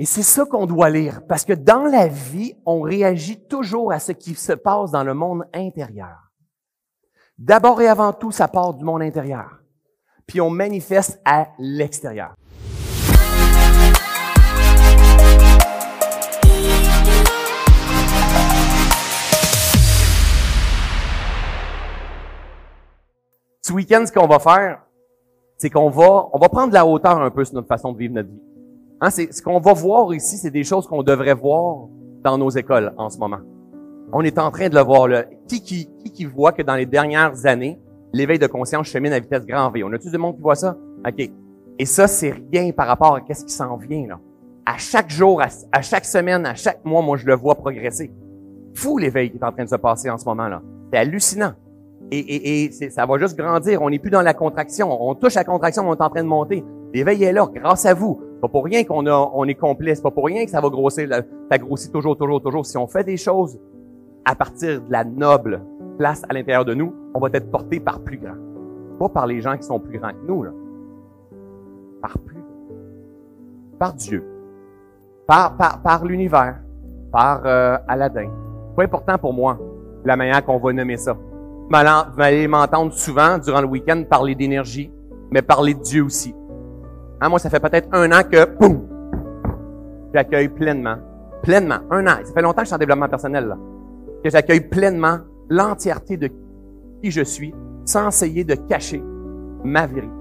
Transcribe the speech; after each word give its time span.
Et 0.00 0.04
c'est 0.04 0.22
ça 0.22 0.44
qu'on 0.44 0.64
doit 0.64 0.90
lire, 0.90 1.22
parce 1.26 1.44
que 1.44 1.52
dans 1.52 1.82
la 1.82 2.06
vie, 2.06 2.54
on 2.64 2.82
réagit 2.82 3.44
toujours 3.48 3.90
à 3.90 3.98
ce 3.98 4.12
qui 4.12 4.36
se 4.36 4.52
passe 4.52 4.92
dans 4.92 5.02
le 5.02 5.12
monde 5.12 5.42
intérieur. 5.52 6.30
D'abord 7.36 7.82
et 7.82 7.88
avant 7.88 8.12
tout, 8.12 8.30
ça 8.30 8.46
part 8.46 8.74
du 8.74 8.84
monde 8.84 9.02
intérieur. 9.02 9.58
Puis 10.24 10.40
on 10.40 10.50
manifeste 10.50 11.20
à 11.24 11.48
l'extérieur. 11.58 12.36
Ce 23.62 23.72
week-end, 23.72 24.04
ce 24.06 24.12
qu'on 24.12 24.28
va 24.28 24.38
faire, 24.38 24.82
c'est 25.56 25.70
qu'on 25.70 25.90
va, 25.90 26.28
on 26.32 26.38
va 26.38 26.48
prendre 26.48 26.68
de 26.68 26.74
la 26.74 26.86
hauteur 26.86 27.20
un 27.20 27.30
peu 27.32 27.44
sur 27.44 27.56
notre 27.56 27.66
façon 27.66 27.92
de 27.92 27.98
vivre 27.98 28.14
notre 28.14 28.28
vie. 28.28 28.48
Hein, 29.00 29.10
ce 29.10 29.42
qu'on 29.42 29.60
va 29.60 29.72
voir 29.74 30.12
ici, 30.12 30.36
c'est 30.36 30.50
des 30.50 30.64
choses 30.64 30.86
qu'on 30.86 31.02
devrait 31.02 31.34
voir 31.34 31.86
dans 32.24 32.36
nos 32.36 32.50
écoles 32.50 32.92
en 32.96 33.08
ce 33.10 33.18
moment. 33.18 33.38
On 34.12 34.22
est 34.22 34.38
en 34.38 34.50
train 34.50 34.68
de 34.68 34.74
le 34.74 34.80
voir 34.80 35.06
là. 35.06 35.24
Qui 35.46 35.62
qui, 35.62 35.88
qui, 36.12 36.24
voit 36.24 36.52
que 36.52 36.62
dans 36.62 36.74
les 36.74 36.86
dernières 36.86 37.46
années, 37.46 37.78
l'éveil 38.12 38.38
de 38.38 38.46
conscience 38.46 38.88
chemine 38.88 39.12
à 39.12 39.20
vitesse 39.20 39.46
grand 39.46 39.70
V? 39.70 39.84
On 39.84 39.92
a-tu 39.92 40.10
du 40.10 40.18
monde 40.18 40.36
qui 40.36 40.42
voit 40.42 40.56
ça? 40.56 40.76
OK. 41.06 41.30
Et 41.78 41.84
ça, 41.84 42.08
c'est 42.08 42.34
rien 42.52 42.72
par 42.72 42.88
rapport 42.88 43.14
à 43.14 43.20
qu'est-ce 43.20 43.44
qui 43.44 43.52
s'en 43.52 43.76
vient, 43.76 44.06
là. 44.08 44.18
À 44.66 44.76
chaque 44.76 45.10
jour, 45.10 45.40
à, 45.40 45.80
chaque 45.80 46.04
semaine, 46.04 46.44
à 46.44 46.54
chaque 46.54 46.84
mois, 46.84 47.00
moi, 47.00 47.16
je 47.16 47.26
le 47.26 47.34
vois 47.34 47.54
progresser. 47.54 48.12
Fou 48.74 48.98
l'éveil 48.98 49.30
qui 49.30 49.38
est 49.38 49.44
en 49.44 49.52
train 49.52 49.64
de 49.64 49.68
se 49.68 49.76
passer 49.76 50.10
en 50.10 50.18
ce 50.18 50.24
moment, 50.24 50.48
là. 50.48 50.60
C'est 50.92 50.98
hallucinant. 50.98 51.52
Et, 52.10 52.18
et, 52.18 52.64
et 52.64 52.90
ça 52.90 53.06
va 53.06 53.18
juste 53.18 53.36
grandir. 53.36 53.80
On 53.80 53.90
n'est 53.90 53.98
plus 53.98 54.10
dans 54.10 54.22
la 54.22 54.34
contraction. 54.34 54.90
On 55.00 55.14
touche 55.14 55.34
la 55.34 55.44
contraction, 55.44 55.88
on 55.88 55.94
est 55.94 56.02
en 56.02 56.10
train 56.10 56.22
de 56.22 56.28
monter. 56.28 56.64
L'éveil 56.92 57.22
est 57.24 57.32
là, 57.32 57.46
grâce 57.52 57.86
à 57.86 57.94
vous. 57.94 58.20
Pas 58.40 58.48
pour 58.48 58.64
rien 58.64 58.84
qu'on 58.84 59.06
a, 59.06 59.30
on 59.34 59.44
est 59.44 59.54
complet. 59.54 59.94
C'est 59.94 60.02
pas 60.02 60.10
pour 60.10 60.26
rien 60.26 60.44
que 60.44 60.50
ça 60.50 60.60
va 60.60 60.68
grossir. 60.68 61.08
Ça 61.50 61.58
grossit 61.58 61.92
toujours, 61.92 62.16
toujours, 62.16 62.40
toujours. 62.40 62.64
Si 62.64 62.76
on 62.76 62.86
fait 62.86 63.04
des 63.04 63.16
choses 63.16 63.58
à 64.24 64.34
partir 64.34 64.80
de 64.80 64.92
la 64.92 65.04
noble 65.04 65.62
place 65.98 66.22
à 66.28 66.32
l'intérieur 66.32 66.64
de 66.64 66.74
nous, 66.74 66.94
on 67.14 67.20
va 67.20 67.28
être 67.32 67.50
porté 67.50 67.80
par 67.80 68.00
plus 68.00 68.18
grand. 68.18 68.36
Pas 68.98 69.08
par 69.08 69.26
les 69.26 69.40
gens 69.40 69.56
qui 69.56 69.64
sont 69.64 69.80
plus 69.80 69.98
grands 69.98 70.10
que 70.10 70.26
nous. 70.26 70.44
Par 72.00 72.18
plus. 72.18 72.44
Par 73.78 73.94
Dieu. 73.94 74.24
Par, 75.26 75.56
par, 75.56 75.82
par 75.82 76.04
l'univers. 76.04 76.58
Par 77.12 77.42
euh, 77.44 77.76
Aladdin. 77.88 78.30
Pas 78.76 78.84
important 78.84 79.18
pour 79.18 79.32
moi, 79.32 79.58
la 80.04 80.16
manière 80.16 80.44
qu'on 80.44 80.58
va 80.58 80.72
nommer 80.72 80.96
ça. 80.96 81.16
Vous 81.70 82.22
allez 82.22 82.48
m'entendre 82.48 82.92
souvent, 82.92 83.38
durant 83.38 83.60
le 83.60 83.66
week-end, 83.66 84.02
parler 84.08 84.34
d'énergie, 84.34 84.90
mais 85.30 85.42
parler 85.42 85.74
de 85.74 85.80
Dieu 85.80 86.04
aussi. 86.04 86.34
Hein, 87.20 87.28
moi, 87.28 87.38
ça 87.38 87.50
fait 87.50 87.60
peut-être 87.60 87.88
un 87.92 88.10
an 88.12 88.22
que, 88.22 88.44
boum, 88.44 88.86
j'accueille 90.14 90.48
pleinement, 90.48 90.96
pleinement, 91.42 91.78
un 91.90 92.06
an. 92.06 92.16
Ça 92.24 92.32
fait 92.32 92.42
longtemps 92.42 92.62
que 92.62 92.64
je 92.64 92.68
suis 92.68 92.74
en 92.74 92.78
développement 92.78 93.08
personnel, 93.08 93.46
là. 93.46 93.56
Que 94.22 94.30
j'accueille 94.30 94.60
pleinement 94.60 95.18
l'entièreté 95.48 96.16
de 96.16 96.30
qui 97.02 97.10
je 97.10 97.22
suis, 97.22 97.54
sans 97.84 98.08
essayer 98.08 98.44
de 98.44 98.54
cacher 98.54 99.02
ma 99.64 99.86
vérité. 99.86 100.12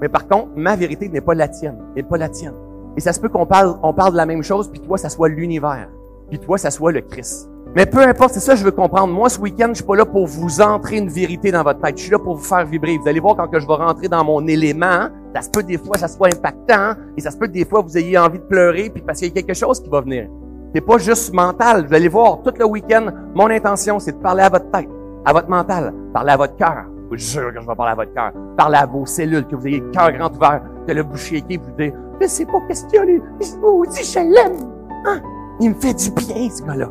Mais 0.00 0.08
par 0.08 0.28
contre, 0.28 0.48
ma 0.56 0.76
vérité 0.76 1.08
n'est 1.08 1.20
pas 1.20 1.34
la 1.34 1.48
tienne, 1.48 1.78
n'est 1.96 2.02
pas 2.02 2.18
la 2.18 2.28
tienne. 2.28 2.54
Et 2.96 3.00
ça 3.00 3.12
se 3.12 3.20
peut 3.20 3.28
qu'on 3.28 3.46
parle, 3.46 3.76
on 3.82 3.92
parle 3.92 4.12
de 4.12 4.16
la 4.16 4.26
même 4.26 4.42
chose, 4.42 4.70
puis 4.70 4.80
toi, 4.80 4.98
ça 4.98 5.08
soit 5.08 5.28
l'univers, 5.28 5.88
puis 6.28 6.38
toi, 6.38 6.58
ça 6.58 6.70
soit 6.70 6.92
le 6.92 7.00
Christ. 7.00 7.48
Mais 7.74 7.86
peu 7.86 8.00
importe, 8.00 8.32
c'est 8.32 8.40
ça 8.40 8.54
que 8.54 8.58
je 8.58 8.64
veux 8.64 8.70
comprendre. 8.72 9.12
Moi, 9.12 9.28
ce 9.28 9.38
week-end, 9.40 9.68
je 9.68 9.74
suis 9.74 9.84
pas 9.84 9.96
là 9.96 10.06
pour 10.06 10.26
vous 10.26 10.60
entrer 10.60 10.96
une 10.96 11.08
vérité 11.08 11.52
dans 11.52 11.62
votre 11.62 11.80
tête. 11.80 11.96
Je 11.98 12.02
suis 12.04 12.10
là 12.10 12.18
pour 12.18 12.36
vous 12.36 12.42
faire 12.42 12.64
vibrer. 12.64 12.96
Vous 12.96 13.08
allez 13.08 13.20
voir 13.20 13.36
quand 13.36 13.46
que 13.46 13.60
je 13.60 13.66
vais 13.66 13.74
rentrer 13.74 14.08
dans 14.08 14.24
mon 14.24 14.46
élément, 14.46 15.08
ça 15.34 15.42
se 15.42 15.50
peut 15.50 15.62
des 15.62 15.78
fois 15.78 15.96
ça 15.96 16.08
soit 16.08 16.28
impactant, 16.28 16.94
et 17.16 17.20
ça 17.20 17.30
se 17.30 17.36
peut 17.36 17.48
des 17.48 17.64
fois 17.64 17.82
vous 17.82 17.96
ayez 17.96 18.18
envie 18.18 18.38
de 18.38 18.44
pleurer, 18.44 18.90
puis 18.90 19.02
parce 19.02 19.18
qu'il 19.18 19.28
y 19.28 19.30
a 19.30 19.34
quelque 19.34 19.54
chose 19.54 19.80
qui 19.80 19.88
va 19.88 20.00
venir. 20.00 20.28
C'est 20.74 20.82
pas 20.82 20.98
juste 20.98 21.32
mental. 21.32 21.86
Vous 21.86 21.94
allez 21.94 22.08
voir, 22.08 22.42
tout 22.42 22.52
le 22.58 22.66
week-end, 22.66 23.06
mon 23.34 23.48
intention, 23.48 23.98
c'est 23.98 24.12
de 24.12 24.18
parler 24.18 24.42
à 24.42 24.48
votre 24.50 24.70
tête, 24.70 24.88
à 25.24 25.32
votre 25.32 25.48
mental, 25.48 25.94
parler 26.12 26.32
à 26.32 26.36
votre 26.36 26.56
cœur. 26.56 26.84
Je 26.86 27.08
vous 27.08 27.16
jure 27.16 27.54
que 27.54 27.60
je 27.60 27.66
vais 27.66 27.74
parler 27.74 27.92
à 27.92 27.94
votre 27.94 28.12
cœur. 28.12 28.32
Parler 28.56 28.76
à 28.76 28.86
vos 28.86 29.06
cellules, 29.06 29.46
que 29.46 29.56
vous 29.56 29.66
ayez 29.66 29.80
le 29.80 29.90
cœur 29.90 30.12
grand 30.12 30.34
ouvert, 30.34 30.60
que 30.86 30.92
le 30.92 31.02
boucher 31.02 31.40
qui 31.40 31.56
vous 31.56 31.70
dit, 31.78 31.90
je 32.20 32.26
sais 32.26 32.44
pas 32.44 32.58
a, 32.58 33.04
lui. 33.04 33.22
dit, 33.40 34.04
je 34.04 34.18
l'aime. 34.18 34.70
Hein? 35.06 35.20
Il 35.60 35.70
me 35.70 35.74
fait 35.74 35.94
du 35.94 36.10
bien, 36.10 36.50
ce 36.50 36.62
gars-là. 36.62 36.90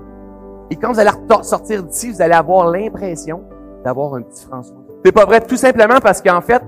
Et 0.71 0.75
quand 0.75 0.91
vous 0.91 0.99
allez 0.99 1.11
sortir 1.43 1.83
d'ici, 1.83 2.11
vous 2.11 2.21
allez 2.21 2.33
avoir 2.33 2.67
l'impression 2.69 3.43
d'avoir 3.83 4.15
un 4.15 4.21
petit 4.21 4.45
François. 4.45 4.77
C'est 5.05 5.11
pas 5.11 5.25
vrai, 5.25 5.39
tout 5.39 5.55
simplement 5.55 5.99
parce 6.01 6.21
qu'en 6.21 6.41
fait, 6.41 6.63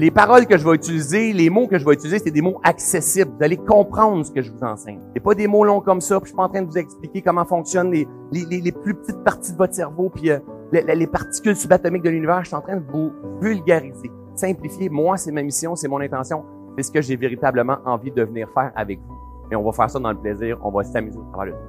les 0.00 0.10
paroles 0.10 0.46
que 0.46 0.56
je 0.56 0.66
vais 0.66 0.74
utiliser, 0.74 1.34
les 1.34 1.50
mots 1.50 1.66
que 1.66 1.78
je 1.78 1.84
vais 1.84 1.92
utiliser, 1.92 2.18
c'est 2.18 2.30
des 2.30 2.40
mots 2.40 2.58
accessibles. 2.62 3.30
Vous 3.36 3.44
allez 3.44 3.58
comprendre 3.58 4.24
ce 4.24 4.30
que 4.30 4.40
je 4.40 4.50
vous 4.50 4.64
enseigne. 4.64 4.98
C'est 5.12 5.22
pas 5.22 5.34
des 5.34 5.46
mots 5.46 5.62
longs 5.62 5.82
comme 5.82 6.00
ça. 6.00 6.18
Puis 6.18 6.24
je 6.24 6.28
suis 6.28 6.36
pas 6.36 6.44
en 6.44 6.48
train 6.48 6.62
de 6.62 6.70
vous 6.70 6.78
expliquer 6.78 7.20
comment 7.20 7.44
fonctionnent 7.44 7.92
les, 7.92 8.08
les, 8.32 8.62
les, 8.62 8.72
plus 8.72 8.94
petites 8.94 9.22
parties 9.22 9.52
de 9.52 9.58
votre 9.58 9.74
cerveau, 9.74 10.08
puis 10.08 10.30
euh, 10.30 10.38
les, 10.72 10.82
les, 10.82 11.06
particules 11.06 11.54
subatomiques 11.54 12.02
de 12.02 12.08
l'univers. 12.08 12.40
Je 12.42 12.46
suis 12.48 12.56
en 12.56 12.62
train 12.62 12.76
de 12.76 12.84
vous 12.90 13.12
vulgariser, 13.42 14.10
simplifier. 14.34 14.88
Moi, 14.88 15.18
c'est 15.18 15.32
ma 15.32 15.42
mission, 15.42 15.76
c'est 15.76 15.88
mon 15.88 16.00
intention. 16.00 16.46
C'est 16.78 16.84
ce 16.84 16.92
que 16.92 17.02
j'ai 17.02 17.16
véritablement 17.16 17.76
envie 17.84 18.10
de 18.10 18.22
venir 18.22 18.48
faire 18.54 18.72
avec 18.74 19.00
vous. 19.00 19.14
Et 19.52 19.56
on 19.56 19.62
va 19.62 19.72
faire 19.72 19.90
ça 19.90 19.98
dans 19.98 20.12
le 20.12 20.18
plaisir. 20.18 20.56
On 20.62 20.70
va 20.70 20.82
s'amuser 20.82 21.18
au 21.18 21.26
travers 21.30 21.52
tout. 21.52 21.60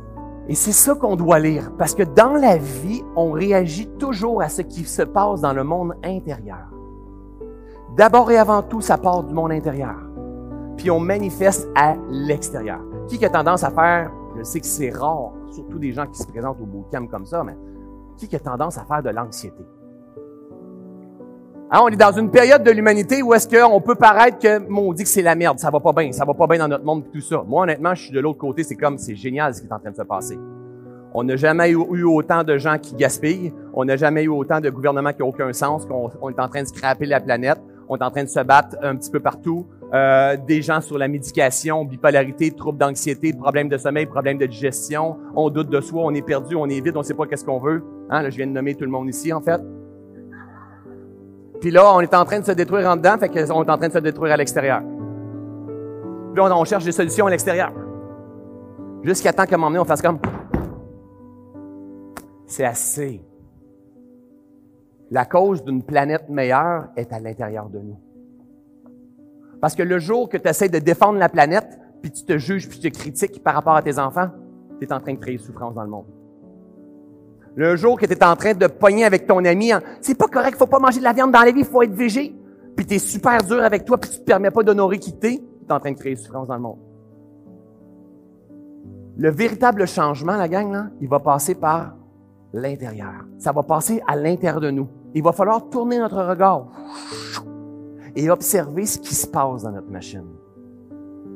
Et 0.48 0.56
c'est 0.56 0.72
ça 0.72 0.96
qu'on 0.96 1.18
doit 1.18 1.40
lire, 1.40 1.74
parce 1.78 1.94
que 1.94 2.04
dans 2.04 2.34
la 2.34 2.56
vie, 2.56 3.04
on 3.18 3.32
réagit 3.32 3.90
toujours 4.00 4.42
à 4.42 4.48
ce 4.48 4.62
qui 4.62 4.86
se 4.86 5.02
passe 5.02 5.42
dans 5.42 5.54
le 5.54 5.66
monde 5.66 5.96
intérieur. 6.02 6.72
D'abord 7.96 8.32
et 8.32 8.38
avant 8.38 8.62
tout, 8.64 8.82
ça 8.82 8.98
part 8.98 9.24
du 9.24 9.34
monde 9.34 9.52
intérieur. 9.52 9.96
Puis 10.78 10.90
on 10.90 11.00
manifeste 11.00 11.68
à 11.76 11.96
l'extérieur. 12.10 12.80
Qui 13.08 13.24
a 13.26 13.30
tendance 13.30 13.64
à 13.64 13.72
faire, 13.72 14.12
je 14.38 14.44
sais 14.44 14.60
que 14.62 14.66
c'est 14.66 14.90
rare, 14.92 15.32
surtout 15.52 15.78
des 15.78 15.92
gens 15.92 16.08
qui 16.08 16.18
se 16.18 16.26
présentent 16.26 16.60
au 16.62 16.66
bootcamp 16.66 17.08
comme 17.08 17.26
ça, 17.26 17.44
mais 17.44 17.56
qui 18.18 18.34
a 18.36 18.40
tendance 18.40 18.78
à 18.78 18.86
faire 18.86 19.04
de 19.04 19.10
l'anxiété? 19.10 19.66
Hein, 21.74 21.80
on 21.84 21.88
est 21.88 21.96
dans 21.96 22.12
une 22.12 22.30
période 22.30 22.64
de 22.64 22.72
l'humanité 22.72 23.22
où 23.22 23.34
est-ce 23.34 23.48
qu'on 23.48 23.82
peut 23.82 23.96
paraître 23.96 24.40
que, 24.40 24.72
on 24.72 24.94
dit 24.94 25.04
que 25.04 25.10
c'est 25.10 25.22
la 25.22 25.36
merde, 25.36 25.60
ça 25.60 25.70
va 25.70 25.80
pas 25.80 25.94
bien, 25.94 26.12
ça 26.12 26.26
va 26.26 26.34
pas 26.34 26.48
bien 26.48 26.60
dans 26.60 26.68
notre 26.68 26.84
monde, 26.84 27.06
tout 27.12 27.22
ça. 27.22 27.44
Moi, 27.48 27.64
honnêtement, 27.64 27.96
je 27.96 28.04
suis 28.04 28.12
de 28.12 28.20
l'autre 28.20 28.40
côté, 28.40 28.64
c'est 28.64 28.76
comme, 28.76 28.98
c'est 28.98 29.16
génial 29.16 29.56
ce 29.56 29.62
qui 29.62 29.68
est 29.68 29.74
en 29.74 29.80
train 29.80 29.92
de 29.92 29.96
se 29.96 30.02
passer. 30.02 30.38
On 31.14 31.24
n'a 31.24 31.36
jamais 31.36 31.72
eu, 31.72 32.04
autant 32.04 32.44
de 32.44 32.58
gens 32.58 32.78
qui 32.78 32.96
gaspillent, 32.96 33.54
on 33.74 33.86
n'a 33.86 33.98
jamais 33.98 34.24
eu 34.24 34.30
autant 34.30 34.60
de 34.60 34.70
gouvernements 34.70 35.12
qui 35.12 35.22
n'ont 35.22 35.30
aucun 35.30 35.52
sens, 35.52 35.86
qu'on 35.86 36.30
est 36.30 36.40
en 36.40 36.48
train 36.48 36.62
de 36.62 36.68
scraper 36.68 37.06
la 37.06 37.20
planète, 37.20 37.60
on 37.92 37.98
est 37.98 38.04
en 38.04 38.10
train 38.10 38.24
de 38.24 38.30
se 38.30 38.40
battre 38.40 38.78
un 38.82 38.96
petit 38.96 39.12
peu 39.12 39.20
partout. 39.20 39.68
Euh, 39.94 40.38
des 40.38 40.62
gens 40.62 40.80
sur 40.80 40.98
la 40.98 41.10
médication, 41.10 41.84
bipolarité, 41.84 42.52
troubles 42.52 42.78
d'anxiété, 42.78 43.34
problèmes 43.34 43.68
de 43.68 43.78
sommeil, 43.78 44.06
problèmes 44.06 44.38
de 44.38 44.46
digestion, 44.46 45.18
on 45.36 45.50
doute 45.50 45.70
de 45.70 45.82
soi, 45.82 46.04
on 46.06 46.14
est 46.14 46.22
perdu, 46.22 46.56
on 46.56 46.68
est 46.68 46.80
vide, 46.80 46.96
on 46.96 47.04
sait 47.04 47.14
pas 47.14 47.26
qu'est-ce 47.26 47.44
qu'on 47.44 47.60
veut. 47.60 47.84
Hein, 48.10 48.22
là, 48.22 48.30
je 48.30 48.38
viens 48.38 48.48
de 48.48 48.54
nommer 48.54 48.76
tout 48.76 48.86
le 48.86 48.92
monde 48.92 49.10
ici, 49.10 49.34
en 49.34 49.42
fait. 49.42 49.62
Puis 51.60 51.70
là, 51.70 51.94
on 51.94 52.00
est 52.00 52.14
en 52.14 52.24
train 52.24 52.40
de 52.40 52.46
se 52.46 52.54
détruire 52.54 52.88
en 52.88 52.96
dedans, 52.96 53.18
fait 53.20 53.28
qu'on 53.28 53.64
est 53.64 53.70
en 53.70 53.78
train 53.78 53.90
de 53.90 53.94
se 53.94 54.00
détruire 54.00 54.32
à 54.32 54.38
l'extérieur. 54.38 54.82
Puis 56.34 56.42
là, 56.42 56.56
on, 56.56 56.64
cherche 56.64 56.86
des 56.86 56.94
solutions 56.94 57.28
à 57.28 57.30
l'extérieur. 57.30 57.74
Jusqu'à 59.04 59.34
temps 59.34 59.46
qu'à 59.46 59.56
un 59.56 59.58
moment 59.58 59.72
donné, 59.72 59.80
on 59.80 59.86
fasse 59.86 60.02
comme... 60.02 60.20
C'est 62.46 62.64
assez. 62.64 63.22
La 65.12 65.26
cause 65.26 65.64
d'une 65.66 65.84
planète 65.84 66.30
meilleure 66.30 66.88
est 66.96 67.12
à 67.12 67.20
l'intérieur 67.20 67.70
de 67.70 67.80
nous. 67.80 68.00
Parce 69.60 69.76
que 69.76 69.84
le 69.84 70.00
jour 70.00 70.30
que 70.30 70.38
tu 70.38 70.48
essaies 70.48 70.70
de 70.70 70.80
défendre 70.80 71.20
la 71.20 71.28
planète, 71.28 71.80
puis 72.02 72.12
tu 72.12 72.24
te 72.24 72.38
juges, 72.38 72.68
puis 72.68 72.80
tu 72.80 72.90
te 72.90 72.98
critiques 72.98 73.44
par 73.44 73.54
rapport 73.54 73.76
à 73.76 73.82
tes 73.82 74.00
enfants, 74.00 74.30
tu 74.80 74.86
es 74.88 74.94
en 74.94 75.02
train 75.02 75.14
de 75.14 75.20
créer 75.20 75.38
souffrance 75.38 75.76
dans 75.76 75.84
le 75.84 75.90
monde. 75.90 76.06
Le 77.56 77.76
jour 77.76 78.00
que 78.00 78.06
tu 78.06 78.14
es 78.14 78.24
en 78.24 78.38
train 78.38 78.54
de 78.54 78.68
pogner 78.68 79.04
avec 79.04 79.28
ton 79.28 79.44
ami, 79.44 79.72
c'est 80.00 80.18
pas 80.18 80.28
correct, 80.28 80.58
faut 80.58 80.66
pas 80.66 80.80
manger 80.80 81.00
de 81.00 81.04
la 81.04 81.14
viande 81.14 81.32
dans 81.32 81.42
la 81.42 81.52
vie, 81.52 81.66
faut 81.66 81.82
être 81.82 81.94
végé. 81.94 82.34
Puis 82.78 82.86
tu 82.86 82.96
es 82.96 83.00
super 83.00 83.44
dur 83.44 83.62
avec 83.62 83.84
toi, 83.84 83.98
puis 83.98 84.10
tu 84.10 84.20
te 84.20 84.24
permets 84.24 84.50
pas 84.50 84.64
d'honorer 84.64 84.98
qui 84.98 85.12
t'es, 85.12 85.42
tu 85.42 85.68
es 85.68 85.72
en 85.74 85.80
train 85.82 85.92
de 85.92 85.98
créer 85.98 86.16
souffrance 86.16 86.48
dans 86.48 86.56
le 86.56 86.62
monde. 86.62 86.80
Le 89.18 89.30
véritable 89.30 89.86
changement, 89.86 90.38
la 90.38 90.48
gang, 90.48 90.72
là, 90.72 90.88
il 91.02 91.10
va 91.10 91.20
passer 91.20 91.54
par 91.54 91.98
l'intérieur. 92.54 93.26
Ça 93.38 93.52
va 93.52 93.62
passer 93.62 94.02
à 94.08 94.16
l'intérieur 94.16 94.62
de 94.62 94.72
nous. 94.72 94.88
Il 95.14 95.24
va 95.24 95.32
falloir 95.32 95.70
tourner 95.70 96.00
notre 96.00 96.24
regard 96.24 96.68
et 98.16 98.30
observer 98.30 98.86
ce 98.86 98.98
qui 98.98 99.14
se 99.14 99.28
passe 99.28 99.64
dans 99.64 99.72
notre 99.72 99.90
machine. 99.90 100.28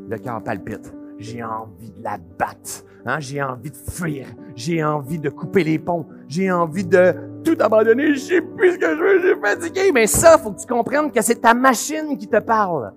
Le 0.10 0.18
cœur 0.18 0.42
palpite. 0.44 0.94
J'ai 1.18 1.44
envie 1.44 1.92
de 1.92 2.04
la 2.04 2.18
battre. 2.18 2.84
Hein? 3.06 3.20
J'ai 3.20 3.42
envie 3.42 3.72
de 3.72 3.78
fuir. 3.78 4.28
J'ai 4.56 4.84
envie 4.84 5.20
de 5.20 5.30
couper 5.30 5.64
les 5.64 5.80
ponts. 5.80 6.06
J'ai 6.28 6.52
envie 6.52 6.86
de 6.86 7.14
tout 7.44 7.56
abandonner. 7.60 8.14
Je 8.16 8.20
sais 8.20 8.42
plus 8.42 8.74
ce 8.74 8.78
que 8.78 8.96
je 8.96 9.02
veux. 9.02 9.22
J'ai 9.22 9.36
fatigué. 9.40 9.92
Mais 9.94 10.08
ça, 10.08 10.38
faut 10.38 10.52
que 10.52 10.60
tu 10.60 10.68
comprennes 10.68 11.12
que 11.12 11.22
c'est 11.22 11.42
ta 11.42 11.54
machine 11.54 12.18
qui 12.18 12.28
te 12.28 12.40
parle. 12.40 12.94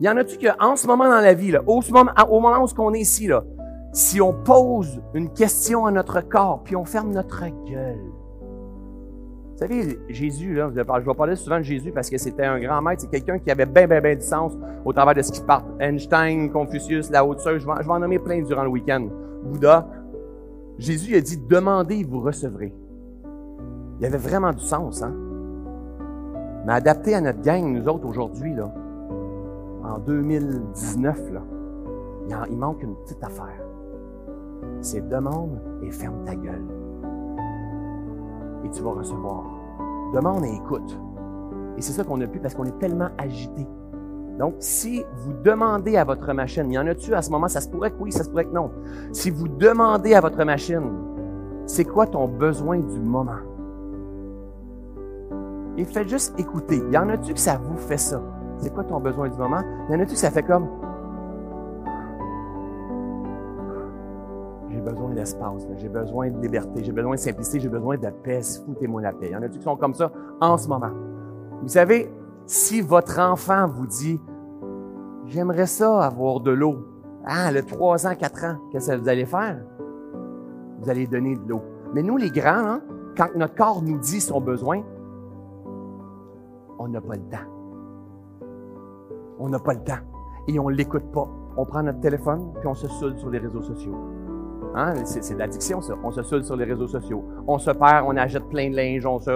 Il 0.00 0.06
y 0.06 0.08
en 0.08 0.16
a-tu 0.16 0.38
qu'en 0.38 0.76
ce 0.76 0.86
moment 0.86 1.04
dans 1.04 1.20
la 1.20 1.34
vie, 1.34 1.50
là, 1.50 1.62
au, 1.66 1.82
moment, 1.90 2.12
au 2.30 2.40
moment 2.40 2.64
où 2.64 2.68
on 2.78 2.94
est 2.94 3.00
ici, 3.00 3.28
si 3.92 4.20
on 4.20 4.32
pose 4.32 5.00
une 5.14 5.30
question 5.30 5.84
à 5.84 5.90
notre 5.90 6.20
corps, 6.22 6.62
puis 6.64 6.76
on 6.76 6.84
ferme 6.84 7.12
notre 7.12 7.44
gueule, 7.66 8.00
Vous 9.60 9.66
savez, 9.66 10.00
Jésus, 10.08 10.56
je 10.56 10.62
vais 10.70 10.84
parler 10.84 11.36
souvent 11.36 11.58
de 11.58 11.64
Jésus 11.64 11.92
parce 11.92 12.08
que 12.08 12.16
c'était 12.16 12.46
un 12.46 12.58
grand 12.58 12.80
maître, 12.80 13.02
c'est 13.02 13.10
quelqu'un 13.10 13.38
qui 13.38 13.50
avait 13.50 13.66
bien, 13.66 13.86
bien, 13.86 14.00
bien 14.00 14.14
du 14.14 14.22
sens 14.22 14.56
au 14.86 14.92
travers 14.94 15.14
de 15.14 15.20
ce 15.20 15.30
qui 15.30 15.42
part. 15.42 15.64
Einstein, 15.78 16.50
Confucius, 16.50 17.08
Tzu, 17.08 17.12
je 17.12 17.66
vais, 17.66 17.82
je 17.82 17.86
vais 17.86 17.92
en 17.92 17.98
nommer 17.98 18.18
plein 18.18 18.40
durant 18.40 18.62
le 18.62 18.70
week-end. 18.70 19.08
Bouddha. 19.44 19.86
Jésus 20.78 21.14
a 21.14 21.20
dit, 21.20 21.36
demandez, 21.36 22.04
vous 22.04 22.20
recevrez. 22.20 22.74
Il 23.98 24.06
avait 24.06 24.16
vraiment 24.16 24.54
du 24.54 24.64
sens, 24.64 25.02
hein? 25.02 25.12
Mais 26.64 26.72
adapté 26.72 27.14
à 27.14 27.20
notre 27.20 27.42
gang, 27.42 27.70
nous 27.70 27.86
autres, 27.86 28.06
aujourd'hui, 28.06 28.54
en 29.84 29.98
2019, 29.98 31.32
là, 31.32 31.42
il, 32.26 32.52
il 32.52 32.56
manque 32.56 32.82
une 32.82 32.96
petite 32.96 33.22
affaire. 33.22 33.62
C'est 34.80 35.06
demande 35.06 35.60
et 35.82 35.90
ferme 35.90 36.24
ta 36.24 36.34
gueule 36.34 36.79
et 38.64 38.70
tu 38.70 38.82
vas 38.82 38.92
recevoir. 38.92 39.44
Demande 40.14 40.44
et 40.44 40.54
écoute. 40.54 40.98
Et 41.76 41.82
c'est 41.82 41.92
ça 41.92 42.04
qu'on 42.04 42.20
a 42.20 42.26
pu 42.26 42.40
parce 42.40 42.54
qu'on 42.54 42.64
est 42.64 42.78
tellement 42.78 43.08
agité. 43.18 43.66
Donc, 44.38 44.54
si 44.58 45.04
vous 45.16 45.32
demandez 45.44 45.96
à 45.96 46.04
votre 46.04 46.32
machine, 46.32 46.70
y 46.72 46.78
en 46.78 46.86
a-tu 46.86 47.14
à 47.14 47.22
ce 47.22 47.30
moment, 47.30 47.48
ça 47.48 47.60
se 47.60 47.68
pourrait 47.68 47.90
que 47.90 47.96
oui, 48.00 48.10
ça 48.10 48.24
se 48.24 48.30
pourrait 48.30 48.46
que 48.46 48.54
non. 48.54 48.70
Si 49.12 49.30
vous 49.30 49.48
demandez 49.48 50.14
à 50.14 50.20
votre 50.20 50.42
machine, 50.44 50.90
c'est 51.66 51.84
quoi 51.84 52.06
ton 52.06 52.26
besoin 52.26 52.78
du 52.78 53.00
moment? 53.00 53.36
Et 55.76 55.84
faites 55.84 56.08
juste 56.08 56.38
écouter. 56.38 56.82
Il 56.88 56.92
y 56.92 56.98
en 56.98 57.08
a-tu 57.10 57.34
que 57.34 57.38
ça 57.38 57.58
vous 57.62 57.76
fait 57.76 57.98
ça? 57.98 58.20
C'est 58.58 58.72
quoi 58.72 58.84
ton 58.84 58.98
besoin 59.00 59.28
du 59.28 59.38
moment? 59.38 59.60
Il 59.88 59.94
y 59.94 59.96
en 59.96 60.00
a-tu 60.00 60.12
que 60.12 60.18
ça 60.18 60.30
fait 60.30 60.42
comme, 60.42 60.68
besoin 64.90 65.10
d'espace, 65.10 65.66
j'ai 65.76 65.88
besoin 65.88 66.30
de 66.30 66.40
liberté, 66.40 66.82
j'ai 66.82 66.92
besoin 66.92 67.14
de 67.14 67.20
simplicité, 67.20 67.60
j'ai 67.60 67.68
besoin 67.68 67.96
de 67.96 68.08
paix. 68.10 68.40
Foutez-moi 68.66 69.02
la 69.02 69.12
paix. 69.12 69.28
Il 69.30 69.32
y 69.32 69.36
en 69.36 69.42
a 69.42 69.48
qui 69.48 69.60
sont 69.60 69.76
comme 69.76 69.94
ça 69.94 70.10
en 70.40 70.56
ce 70.56 70.68
moment. 70.68 70.90
Vous 71.62 71.68
savez, 71.68 72.12
si 72.46 72.80
votre 72.80 73.18
enfant 73.20 73.66
vous 73.68 73.86
dit, 73.86 74.20
j'aimerais 75.26 75.66
ça 75.66 76.04
avoir 76.04 76.40
de 76.40 76.50
l'eau, 76.50 76.78
ah, 77.24 77.52
le 77.52 77.62
3 77.62 78.06
ans, 78.06 78.14
4 78.18 78.44
ans, 78.44 78.56
qu'est-ce 78.70 78.90
que 78.90 78.96
vous 78.96 79.08
allez 79.08 79.26
faire? 79.26 79.58
Vous 80.80 80.88
allez 80.88 81.06
donner 81.06 81.36
de 81.36 81.48
l'eau. 81.48 81.62
Mais 81.94 82.02
nous, 82.02 82.16
les 82.16 82.30
grands, 82.30 82.66
hein, 82.66 82.80
quand 83.16 83.28
notre 83.36 83.54
corps 83.54 83.82
nous 83.82 83.98
dit 83.98 84.20
son 84.20 84.40
besoin, 84.40 84.82
on 86.78 86.88
n'a 86.88 87.00
pas 87.00 87.14
le 87.14 87.22
temps. 87.22 88.46
On 89.38 89.48
n'a 89.48 89.58
pas 89.58 89.74
le 89.74 89.80
temps. 89.80 90.00
Et 90.48 90.58
on 90.58 90.68
l'écoute 90.68 91.12
pas. 91.12 91.28
On 91.56 91.66
prend 91.66 91.82
notre 91.82 92.00
téléphone, 92.00 92.52
puis 92.58 92.66
on 92.66 92.74
se 92.74 92.88
saoule 92.88 93.18
sur 93.18 93.28
les 93.28 93.38
réseaux 93.38 93.62
sociaux. 93.62 93.94
Hein? 94.74 94.94
C'est, 95.04 95.34
de 95.34 95.38
l'addiction, 95.38 95.80
ça. 95.80 95.94
On 96.02 96.10
se 96.10 96.22
saoule 96.22 96.44
sur 96.44 96.56
les 96.56 96.64
réseaux 96.64 96.88
sociaux. 96.88 97.24
On 97.46 97.58
se 97.58 97.70
perd, 97.70 98.04
on 98.06 98.16
achète 98.16 98.48
plein 98.48 98.70
de 98.70 98.76
linge, 98.76 99.04
on 99.06 99.18
se... 99.18 99.30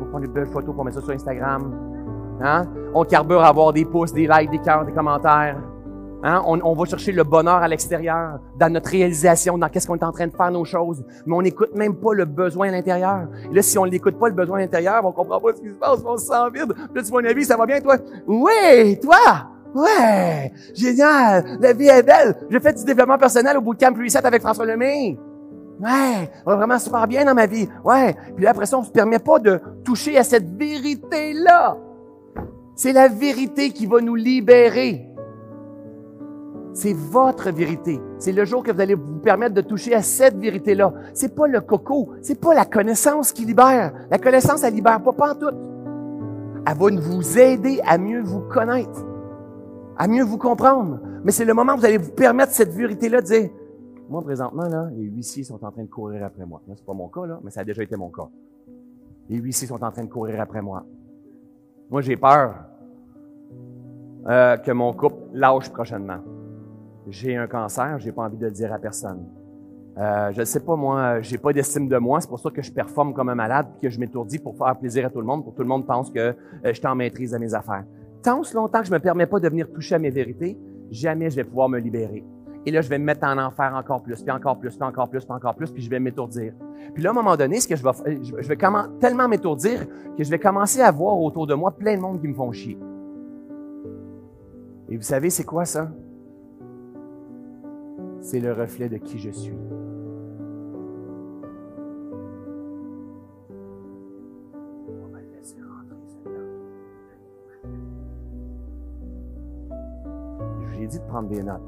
On 0.00 0.04
prend 0.04 0.20
des 0.20 0.28
belles 0.28 0.46
photos 0.46 0.74
pour 0.74 0.84
mettre 0.84 1.00
ça 1.00 1.04
sur 1.04 1.14
Instagram. 1.14 1.74
Hein? 2.40 2.64
On 2.94 3.04
carbure 3.04 3.40
à 3.40 3.48
avoir 3.48 3.72
des 3.72 3.84
pouces, 3.84 4.12
des 4.12 4.28
likes, 4.28 4.50
des 4.50 4.58
cœurs, 4.58 4.84
des 4.84 4.92
commentaires. 4.92 5.56
Hein? 6.22 6.42
On, 6.46 6.74
va 6.74 6.84
chercher 6.84 7.12
le 7.12 7.22
bonheur 7.24 7.56
à 7.56 7.68
l'extérieur, 7.68 8.38
dans 8.56 8.72
notre 8.72 8.90
réalisation, 8.90 9.58
dans 9.58 9.68
qu'est-ce 9.68 9.86
qu'on 9.86 9.96
est 9.96 10.04
en 10.04 10.12
train 10.12 10.26
de 10.26 10.34
faire 10.34 10.50
nos 10.50 10.64
choses. 10.64 11.04
Mais 11.26 11.34
on 11.34 11.42
n'écoute 11.42 11.74
même 11.74 11.94
pas 11.94 12.12
le 12.12 12.24
besoin 12.24 12.68
à 12.68 12.72
l'intérieur. 12.72 13.28
Là, 13.52 13.62
si 13.62 13.78
on 13.78 13.86
n'écoute 13.86 14.18
pas 14.18 14.28
le 14.28 14.34
besoin 14.34 14.58
à 14.58 14.60
l'intérieur, 14.62 15.04
on 15.04 15.12
comprend 15.12 15.40
pas 15.40 15.52
ce 15.54 15.60
qui 15.60 15.68
se 15.68 15.74
passe, 15.74 16.00
on 16.04 16.16
se 16.16 16.26
sent 16.26 16.50
vide. 16.54 16.74
Là, 16.94 17.02
tu 17.02 17.10
vois, 17.10 17.24
avis, 17.24 17.44
ça 17.44 17.56
va 17.56 17.66
bien, 17.66 17.80
toi? 17.80 17.96
Oui, 18.26 18.98
toi! 19.00 19.57
Ouais! 19.74 20.52
Génial! 20.74 21.58
La 21.60 21.72
vie 21.72 21.88
est 21.88 22.02
belle! 22.02 22.34
J'ai 22.50 22.60
fait 22.60 22.72
du 22.74 22.84
développement 22.84 23.18
personnel 23.18 23.56
au 23.56 23.60
bootcamp 23.60 23.94
Reset 23.94 24.24
avec 24.24 24.40
François 24.40 24.66
Lemay. 24.66 25.18
Ouais! 25.80 26.30
va 26.44 26.56
vraiment 26.56 26.78
super 26.78 27.06
bien 27.06 27.24
dans 27.24 27.34
ma 27.34 27.46
vie. 27.46 27.68
Ouais! 27.84 28.14
Puis 28.34 28.44
là, 28.44 28.50
après 28.50 28.66
ça, 28.66 28.78
on 28.78 28.82
se 28.82 28.90
permet 28.90 29.18
pas 29.18 29.38
de 29.38 29.60
toucher 29.84 30.16
à 30.18 30.24
cette 30.24 30.56
vérité-là. 30.56 31.76
C'est 32.74 32.92
la 32.92 33.08
vérité 33.08 33.70
qui 33.70 33.86
va 33.86 34.00
nous 34.00 34.14
libérer. 34.14 35.04
C'est 36.72 36.94
votre 36.94 37.50
vérité. 37.50 38.00
C'est 38.18 38.32
le 38.32 38.44
jour 38.44 38.62
que 38.62 38.70
vous 38.70 38.80
allez 38.80 38.94
vous 38.94 39.18
permettre 39.18 39.54
de 39.54 39.62
toucher 39.62 39.94
à 39.94 40.02
cette 40.02 40.36
vérité-là. 40.38 40.92
C'est 41.12 41.34
pas 41.34 41.48
le 41.48 41.60
coco. 41.60 42.10
C'est 42.22 42.40
pas 42.40 42.54
la 42.54 42.64
connaissance 42.64 43.32
qui 43.32 43.44
libère. 43.44 43.92
La 44.10 44.18
connaissance, 44.18 44.62
elle 44.62 44.74
libère 44.74 45.02
pas, 45.02 45.12
pas. 45.12 45.34
Elle 46.66 46.76
va 46.76 47.00
vous 47.00 47.38
aider 47.38 47.80
à 47.86 47.98
mieux 47.98 48.22
vous 48.22 48.40
connaître 48.40 49.07
à 49.98 50.06
mieux 50.06 50.22
vous 50.22 50.38
comprendre. 50.38 51.00
Mais 51.24 51.32
c'est 51.32 51.44
le 51.44 51.52
moment 51.52 51.74
où 51.74 51.78
vous 51.78 51.84
allez 51.84 51.98
vous 51.98 52.12
permettre 52.12 52.52
cette 52.52 52.72
vérité-là 52.72 53.20
de 53.20 53.26
dire, 53.26 53.50
moi, 54.08 54.22
présentement, 54.22 54.68
là, 54.68 54.88
les 54.96 55.04
huissiers 55.04 55.44
sont 55.44 55.62
en 55.62 55.70
train 55.70 55.82
de 55.82 55.88
courir 55.88 56.24
après 56.24 56.46
moi. 56.46 56.62
c'est 56.74 56.86
pas 56.86 56.94
mon 56.94 57.08
cas, 57.08 57.26
là, 57.26 57.40
mais 57.42 57.50
ça 57.50 57.60
a 57.60 57.64
déjà 57.64 57.82
été 57.82 57.96
mon 57.96 58.08
cas. 58.08 58.28
Les 59.28 59.36
huissiers 59.36 59.66
sont 59.66 59.82
en 59.82 59.90
train 59.90 60.04
de 60.04 60.08
courir 60.08 60.40
après 60.40 60.62
moi. 60.62 60.86
Moi, 61.90 62.00
j'ai 62.00 62.16
peur 62.16 62.54
euh, 64.26 64.56
que 64.56 64.70
mon 64.70 64.92
couple 64.92 65.16
lâche 65.34 65.70
prochainement. 65.70 66.20
J'ai 67.08 67.36
un 67.36 67.46
cancer, 67.46 67.98
j'ai 67.98 68.12
pas 68.12 68.22
envie 68.22 68.36
de 68.36 68.46
le 68.46 68.52
dire 68.52 68.72
à 68.72 68.78
personne. 68.78 69.26
Euh, 69.98 70.30
je 70.32 70.40
ne 70.40 70.44
sais 70.44 70.60
pas, 70.60 70.76
moi, 70.76 71.20
j'ai 71.22 71.38
pas 71.38 71.52
d'estime 71.52 71.88
de 71.88 71.98
moi, 71.98 72.20
c'est 72.20 72.28
pour 72.28 72.38
ça 72.38 72.50
que 72.50 72.62
je 72.62 72.70
performe 72.70 73.12
comme 73.12 73.30
un 73.30 73.34
malade, 73.34 73.66
que 73.82 73.88
je 73.90 73.98
m'étourdis 73.98 74.38
pour 74.38 74.56
faire 74.56 74.76
plaisir 74.78 75.06
à 75.06 75.10
tout 75.10 75.20
le 75.20 75.26
monde, 75.26 75.42
pour 75.42 75.52
que 75.52 75.56
tout 75.56 75.62
le 75.62 75.68
monde 75.68 75.86
pense 75.86 76.08
que 76.10 76.18
euh, 76.18 76.34
je 76.64 76.86
en 76.86 76.94
maîtrise 76.94 77.32
de 77.32 77.38
mes 77.38 77.52
affaires 77.52 77.84
tant 78.22 78.42
ce 78.42 78.54
longtemps 78.54 78.80
que 78.80 78.86
je 78.86 78.92
me 78.92 78.98
permets 78.98 79.26
pas 79.26 79.40
de 79.40 79.48
venir 79.48 79.70
toucher 79.72 79.94
à 79.94 79.98
mes 79.98 80.10
vérités, 80.10 80.58
jamais 80.90 81.30
je 81.30 81.36
vais 81.36 81.44
pouvoir 81.44 81.68
me 81.68 81.78
libérer. 81.78 82.24
Et 82.66 82.70
là, 82.70 82.80
je 82.80 82.88
vais 82.88 82.98
me 82.98 83.04
mettre 83.04 83.26
en 83.26 83.38
enfer 83.38 83.72
encore 83.74 84.02
plus, 84.02 84.20
puis 84.22 84.30
encore 84.30 84.58
plus, 84.58 84.76
puis 84.76 84.86
encore 84.86 85.08
plus, 85.08 85.24
puis 85.24 85.32
encore 85.32 85.54
plus, 85.54 85.70
puis 85.70 85.82
je 85.82 85.88
vais 85.88 86.00
m'étourdir. 86.00 86.52
Puis 86.92 87.02
là, 87.02 87.10
à 87.10 87.12
un 87.12 87.14
moment 87.14 87.36
donné, 87.36 87.60
ce 87.60 87.68
que 87.68 87.76
je 87.76 87.82
vais, 87.82 88.22
je 88.22 88.48
vais 88.48 88.56
tellement 89.00 89.28
m'étourdir 89.28 89.86
que 90.16 90.24
je 90.24 90.30
vais 90.30 90.38
commencer 90.38 90.80
à 90.80 90.90
voir 90.90 91.18
autour 91.20 91.46
de 91.46 91.54
moi 91.54 91.70
plein 91.70 91.96
de 91.96 92.00
monde 92.00 92.20
qui 92.20 92.28
me 92.28 92.34
font 92.34 92.52
chier. 92.52 92.78
Et 94.90 94.96
vous 94.96 95.02
savez, 95.02 95.30
c'est 95.30 95.44
quoi 95.44 95.64
ça? 95.64 95.90
C'est 98.20 98.40
le 98.40 98.52
reflet 98.52 98.88
de 98.88 98.96
qui 98.96 99.18
je 99.18 99.30
suis. 99.30 99.56
Prendre 111.18 111.28
des 111.28 111.42
notes. 111.42 111.60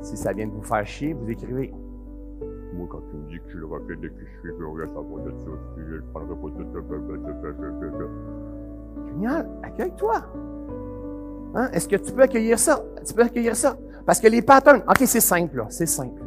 Si 0.00 0.16
ça 0.16 0.32
vient 0.32 0.46
de 0.46 0.52
vous 0.52 0.62
faire 0.62 0.86
chier, 0.86 1.12
vous 1.12 1.30
écrivez. 1.30 1.74
Moi, 2.74 2.86
quand 2.90 3.02
tu 3.10 3.16
me 3.16 3.28
dis 3.28 3.38
que 3.38 3.44
je 3.44 3.50
suis 3.50 3.58
le 3.58 3.66
reflet 3.66 3.96
de 3.96 4.08
qui 4.08 4.20
je 4.20 4.40
suis, 4.40 4.50
je 4.58 4.64
regarde 4.64 4.90
ça 4.90 5.00
de 5.00 5.38
ça, 5.38 5.50
je 5.76 6.00
prendrai 6.12 6.36
pas 6.36 6.48
de 6.48 6.64
Génial, 9.08 9.48
accueille-toi. 9.62 10.14
Hein? 11.54 11.68
Est-ce 11.72 11.88
que 11.88 11.96
tu 11.96 12.12
peux 12.12 12.22
accueillir 12.22 12.58
ça? 12.58 12.82
Tu 13.06 13.14
peux 13.14 13.22
accueillir 13.22 13.56
ça? 13.56 13.76
Parce 14.06 14.20
que 14.20 14.28
les 14.28 14.42
patterns, 14.42 14.82
OK, 14.88 15.02
c'est 15.04 15.20
simple, 15.20 15.56
là, 15.56 15.66
c'est 15.68 15.86
simple. 15.86 16.22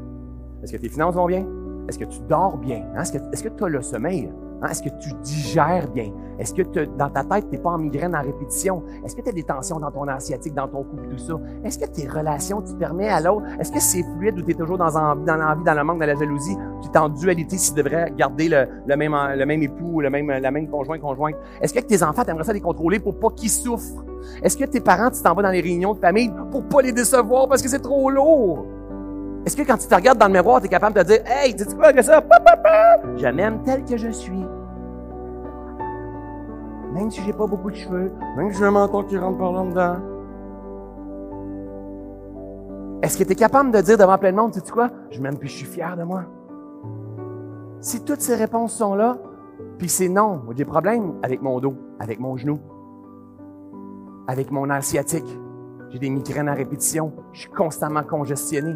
Est-ce 0.62 0.74
que 0.74 0.78
tes 0.78 0.90
finances 0.90 1.16
vont 1.16 1.26
bien? 1.26 1.48
Est-ce 1.88 1.98
que 1.98 2.06
tu 2.06 2.20
dors 2.30 2.58
bien? 2.58 2.86
Hein? 2.96 3.02
Est-ce 3.02 3.44
que 3.44 3.50
tu 3.50 3.64
as 3.64 3.70
le 3.70 3.82
sommeil? 3.82 4.32
Hein? 4.62 4.68
Est-ce 4.70 4.84
que 4.84 4.90
tu 5.00 5.14
digères 5.24 5.90
bien? 5.90 6.12
Est-ce 6.40 6.54
que 6.54 6.62
dans 6.98 7.10
ta 7.10 7.24
tête, 7.24 7.50
tu 7.50 7.56
n'es 7.56 7.62
pas 7.62 7.72
en 7.72 7.78
migraine 7.78 8.16
en 8.16 8.22
répétition? 8.22 8.84
Est-ce 9.06 9.16
que 9.16 9.22
tu 9.22 9.34
des 9.34 9.44
tensions 9.44 9.80
dans 9.80 9.92
ton 9.92 10.08
asiatique, 10.08 10.54
dans 10.54 10.68
ton 10.68 10.84
couple, 10.84 11.08
tout 11.10 11.18
ça? 11.18 11.34
Est-ce 11.64 11.78
que 11.78 11.86
tes 11.86 12.08
relations, 12.08 12.62
tu 12.62 12.74
permets 12.76 13.10
à 13.10 13.20
l'autre? 13.22 13.46
Est-ce 13.60 13.72
que 13.72 13.80
c'est 13.80 14.04
fluide 14.18 14.40
ou 14.40 14.42
tu 14.42 14.52
es 14.52 14.54
toujours 14.54 14.78
dans, 14.78 14.90
l'envie, 14.90 15.26
dans 15.26 15.38
dans 15.64 15.74
le 15.74 15.84
manque, 15.84 16.00
dans 16.00 16.06
la 16.06 16.16
jalousie? 16.16 16.58
Tu 16.82 16.90
es 16.90 16.98
en 16.98 17.10
dualité 17.10 17.58
si 17.58 17.74
tu 17.74 17.84
devrais 17.84 18.12
garder 18.18 18.50
le, 18.50 18.68
le, 18.88 18.96
même, 18.96 19.16
le 19.36 19.46
même 19.46 19.62
époux, 19.62 20.02
le 20.02 20.10
même, 20.10 20.28
la 20.30 20.52
même 20.52 20.68
conjoint, 20.68 21.00
conjointe? 21.00 21.36
Est-ce 21.62 21.74
que 21.74 21.80
tes 21.80 22.02
enfants, 22.04 22.24
tu 22.24 22.32
aimerais 22.32 22.44
ça 22.44 22.54
les 22.54 22.62
contrôler 22.62 23.00
pour 23.00 23.20
pas 23.20 23.30
qu'ils 23.30 23.50
souffrent? 23.50 24.04
Est-ce 24.42 24.58
que 24.58 24.66
tes 24.66 24.82
parents, 24.82 25.10
tu 25.10 25.22
t'en 25.22 25.34
vas 25.34 25.44
dans 25.44 25.50
les 25.52 25.62
réunions 25.62 25.94
de 25.94 26.00
famille 26.00 26.32
pour 26.52 26.64
pas 26.64 26.82
les 26.82 26.92
décevoir 26.92 27.48
parce 27.48 27.62
que 27.62 27.70
c'est 27.70 27.80
trop 27.80 28.10
lourd? 28.10 28.66
Est-ce 29.46 29.58
que 29.58 29.64
quand 29.64 29.78
tu 29.78 29.88
te 29.88 29.96
regardes 29.96 30.18
dans 30.18 30.28
le 30.28 30.34
miroir, 30.34 30.60
tu 30.60 30.68
es 30.68 30.70
capable 30.70 30.96
de 30.96 31.02
te 31.02 31.08
dire, 31.08 31.22
hey, 31.26 31.54
dis-tu 31.54 31.76
quoi 31.76 31.94
que 31.94 32.02
ça? 32.02 32.22
Je 33.18 33.28
m'aime 33.28 33.64
tel 33.64 33.84
que 33.84 33.98
je 33.98 34.10
suis 34.10 34.46
même 36.92 37.10
si 37.10 37.22
j'ai 37.22 37.34
pas 37.34 37.48
beaucoup 37.48 37.72
de 37.72 37.76
cheveux, 37.76 38.12
même 38.36 38.52
si 38.52 38.60
j'ai 38.60 38.66
un 38.66 38.72
menton 38.72 39.04
qui 39.04 39.18
rentre 39.18 39.38
par 39.38 39.52
là 39.54 39.64
dedans. 39.64 39.96
Est-ce 43.02 43.18
que 43.18 43.24
tu 43.24 43.32
es 43.32 43.36
capable 43.36 43.72
de 43.72 43.82
dire 43.82 43.98
devant 43.98 44.18
plein 44.18 44.32
de 44.32 44.38
monde, 44.38 44.54
sais-tu 44.54 44.72
quoi? 44.72 44.90
Je 45.10 45.22
m'aime 45.22 45.38
puis 45.38 45.50
je 45.50 45.58
suis 45.58 45.66
fier 45.66 45.98
de 45.98 46.04
moi. 46.04 46.26
Si 47.80 48.04
toutes 48.04 48.22
ces 48.22 48.36
réponses 48.36 48.74
sont 48.74 48.94
là, 48.94 49.18
puis 49.78 49.90
c'est 49.90 50.10
non, 50.10 50.42
j'ai 50.50 50.56
des 50.56 50.66
problèmes 50.66 51.14
avec 51.24 51.42
mon 51.42 51.60
dos, 51.60 51.74
avec 52.00 52.20
mon 52.20 52.38
genou, 52.38 52.60
avec 54.28 54.52
mon 54.52 54.68
nerf 54.68 54.84
sciatique. 54.84 55.40
J'ai 55.90 56.00
des 56.00 56.10
migraines 56.10 56.48
à 56.48 56.54
répétition. 56.54 57.12
Je 57.34 57.42
suis 57.42 57.50
constamment 57.50 58.04
congestionné. 58.04 58.76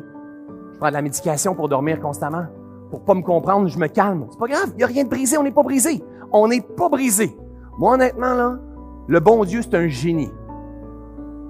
Je 0.75 0.79
prends 0.79 0.89
de 0.89 0.93
la 0.93 1.01
médication 1.01 1.55
pour 1.55 1.69
dormir 1.69 2.01
constamment. 2.01 2.47
Pour 2.91 3.05
pas 3.05 3.13
me 3.13 3.21
comprendre, 3.21 3.69
je 3.69 3.79
me 3.79 3.87
calme. 3.87 4.25
C'est 4.29 4.37
pas 4.37 4.47
grave, 4.47 4.71
il 4.73 4.75
n'y 4.75 4.83
a 4.83 4.87
rien 4.87 5.05
de 5.05 5.09
brisé, 5.09 5.37
on 5.37 5.43
n'est 5.43 5.53
pas 5.53 5.63
brisé. 5.63 6.03
On 6.33 6.49
n'est 6.49 6.59
pas 6.59 6.89
brisé. 6.89 7.33
Moi, 7.77 7.93
honnêtement, 7.93 8.33
là, 8.33 8.59
le 9.07 9.19
bon 9.21 9.45
Dieu, 9.45 9.61
c'est 9.61 9.73
un 9.75 9.87
génie. 9.87 10.33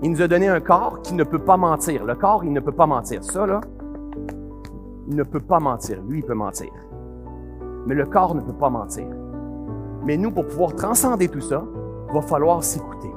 Il 0.04 0.12
nous 0.12 0.22
a 0.22 0.28
donné 0.28 0.48
un 0.48 0.60
corps 0.60 1.02
qui 1.02 1.16
ne 1.16 1.24
peut 1.24 1.40
pas 1.40 1.58
mentir. 1.58 2.06
Le 2.06 2.14
corps, 2.14 2.44
il 2.44 2.54
ne 2.54 2.60
peut 2.60 2.72
pas 2.72 2.86
mentir. 2.86 3.24
Ça, 3.24 3.48
là, 3.48 3.62
il 5.08 5.16
ne 5.16 5.24
peut 5.24 5.40
pas 5.40 5.60
mentir. 5.60 6.04
Lui, 6.08 6.20
il 6.20 6.24
peut 6.24 6.36
mentir. 6.36 6.70
mais 7.88 7.96
le 7.96 8.06
corps 8.06 8.36
ne 8.36 8.42
peut 8.42 8.54
pas 8.54 8.70
mentir. 8.70 9.08
Mais 10.06 10.18
nous, 10.18 10.30
pour 10.30 10.46
pouvoir 10.46 10.76
transcender 10.76 11.30
tout 11.30 11.42
ça, 11.42 11.64
va 12.14 12.22
falloir 12.22 12.64
s'écouter. 12.64 13.12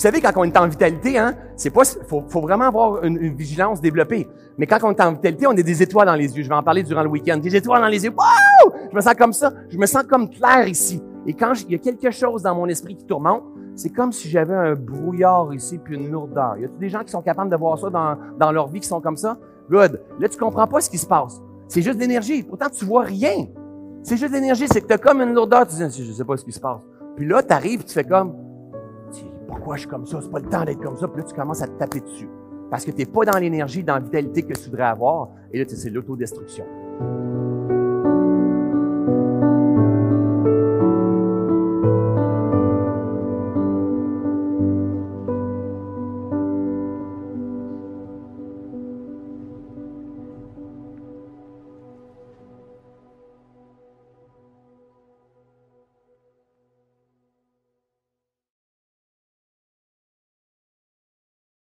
Vous 0.00 0.04
savez, 0.04 0.22
quand 0.22 0.32
on 0.36 0.44
est 0.44 0.56
en 0.56 0.66
vitalité, 0.66 1.18
hein, 1.18 1.34
c'est 1.56 1.68
pas, 1.68 1.82
faut, 1.84 2.24
faut 2.26 2.40
vraiment 2.40 2.64
avoir 2.64 3.04
une, 3.04 3.18
vigilance 3.36 3.82
développée. 3.82 4.26
Mais 4.56 4.66
quand 4.66 4.78
on 4.82 4.92
est 4.92 5.00
en 5.02 5.12
vitalité, 5.12 5.46
on 5.46 5.50
a 5.50 5.56
des 5.56 5.82
étoiles 5.82 6.06
dans 6.06 6.14
les 6.14 6.34
yeux. 6.34 6.42
Je 6.42 6.48
vais 6.48 6.54
en 6.54 6.62
parler 6.62 6.82
durant 6.82 7.02
le 7.02 7.10
week-end. 7.10 7.36
Des 7.36 7.54
étoiles 7.54 7.82
dans 7.82 7.88
les 7.88 8.02
yeux. 8.02 8.10
Wow! 8.16 8.72
Je 8.90 8.96
me 8.96 9.00
sens 9.02 9.12
comme 9.12 9.34
ça. 9.34 9.52
Je 9.68 9.76
me 9.76 9.84
sens 9.84 10.04
comme 10.04 10.30
clair 10.30 10.66
ici. 10.66 11.02
Et 11.26 11.34
quand 11.34 11.52
il 11.68 11.72
y 11.72 11.74
a 11.74 11.78
quelque 11.78 12.10
chose 12.12 12.42
dans 12.42 12.54
mon 12.54 12.66
esprit 12.68 12.96
qui 12.96 13.04
tourmente, 13.04 13.42
c'est 13.74 13.90
comme 13.90 14.10
si 14.10 14.30
j'avais 14.30 14.54
un 14.54 14.74
brouillard 14.74 15.52
ici 15.52 15.76
puis 15.76 15.96
une 15.96 16.10
lourdeur. 16.10 16.56
Y 16.56 16.64
a 16.64 16.68
des 16.68 16.88
gens 16.88 17.04
qui 17.04 17.10
sont 17.10 17.20
capables 17.20 17.50
de 17.50 17.56
voir 17.56 17.78
ça 17.78 17.90
dans, 17.90 18.16
dans 18.38 18.52
leur 18.52 18.68
vie 18.68 18.80
qui 18.80 18.88
sont 18.88 19.02
comme 19.02 19.18
ça? 19.18 19.36
Good. 19.68 20.00
Là, 20.18 20.30
tu 20.30 20.38
comprends 20.38 20.66
pas 20.66 20.80
ce 20.80 20.88
qui 20.88 20.96
se 20.96 21.06
passe. 21.06 21.42
C'est 21.68 21.82
juste 21.82 22.00
l'énergie. 22.00 22.42
Pourtant, 22.42 22.70
tu 22.70 22.86
vois 22.86 23.02
rien. 23.02 23.48
C'est 24.02 24.16
juste 24.16 24.32
l'énergie. 24.32 24.64
C'est 24.66 24.80
que 24.80 24.86
tu 24.86 24.94
as 24.94 24.98
comme 24.98 25.20
une 25.20 25.34
lourdeur. 25.34 25.66
Tu 25.66 25.76
dis, 25.76 26.04
je 26.06 26.10
sais 26.10 26.24
pas 26.24 26.38
ce 26.38 26.44
qui 26.46 26.52
se 26.52 26.60
passe. 26.60 26.80
Puis 27.16 27.28
là, 27.28 27.42
tu 27.42 27.52
arrives, 27.52 27.84
tu 27.84 27.92
fais 27.92 28.04
comme, 28.04 28.32
pourquoi 29.50 29.76
je 29.76 29.80
suis 29.80 29.88
comme 29.88 30.06
ça? 30.06 30.20
C'est 30.22 30.30
pas 30.30 30.38
le 30.38 30.48
temps 30.48 30.64
d'être 30.64 30.80
comme 30.80 30.96
ça. 30.96 31.08
Puis 31.08 31.22
là, 31.22 31.28
tu 31.28 31.34
commences 31.34 31.62
à 31.62 31.66
te 31.66 31.78
taper 31.78 32.00
dessus. 32.00 32.28
Parce 32.70 32.84
que 32.84 32.92
tu 32.92 32.98
n'es 32.98 33.06
pas 33.06 33.24
dans 33.24 33.38
l'énergie, 33.38 33.82
dans 33.82 33.94
la 33.94 34.00
vitalité 34.00 34.42
que 34.42 34.54
tu 34.54 34.70
voudrais 34.70 34.84
avoir. 34.84 35.30
Et 35.52 35.58
là, 35.58 35.64
c'est 35.68 35.90
l'autodestruction. 35.90 36.64